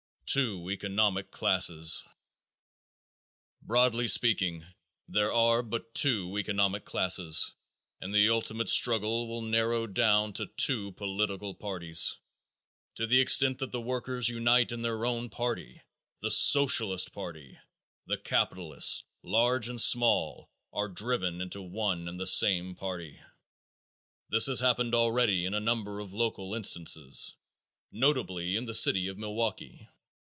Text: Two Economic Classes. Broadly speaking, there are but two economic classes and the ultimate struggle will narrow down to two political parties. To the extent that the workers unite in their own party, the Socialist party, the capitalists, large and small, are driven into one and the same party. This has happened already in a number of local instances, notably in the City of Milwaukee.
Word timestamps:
Two 0.33 0.69
Economic 0.69 1.29
Classes. 1.29 2.05
Broadly 3.61 4.07
speaking, 4.07 4.65
there 5.09 5.33
are 5.33 5.61
but 5.61 5.93
two 5.93 6.37
economic 6.37 6.85
classes 6.85 7.53
and 7.99 8.13
the 8.13 8.29
ultimate 8.29 8.69
struggle 8.69 9.27
will 9.27 9.41
narrow 9.41 9.87
down 9.87 10.31
to 10.31 10.45
two 10.45 10.93
political 10.93 11.53
parties. 11.53 12.17
To 12.95 13.05
the 13.05 13.19
extent 13.19 13.59
that 13.59 13.73
the 13.73 13.81
workers 13.81 14.29
unite 14.29 14.71
in 14.71 14.81
their 14.83 15.03
own 15.05 15.29
party, 15.29 15.81
the 16.21 16.31
Socialist 16.31 17.11
party, 17.11 17.59
the 18.07 18.17
capitalists, 18.17 19.03
large 19.23 19.67
and 19.67 19.81
small, 19.81 20.49
are 20.71 20.87
driven 20.87 21.41
into 21.41 21.61
one 21.61 22.07
and 22.07 22.17
the 22.17 22.25
same 22.25 22.73
party. 22.73 23.19
This 24.29 24.45
has 24.45 24.61
happened 24.61 24.95
already 24.95 25.43
in 25.43 25.53
a 25.53 25.59
number 25.59 25.99
of 25.99 26.13
local 26.13 26.55
instances, 26.55 27.35
notably 27.91 28.55
in 28.55 28.63
the 28.63 28.73
City 28.73 29.09
of 29.09 29.17
Milwaukee. 29.17 29.89